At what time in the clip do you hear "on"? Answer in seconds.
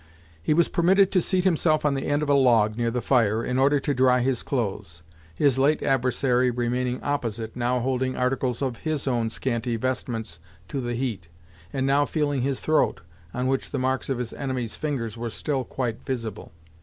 1.85-1.93, 13.31-13.45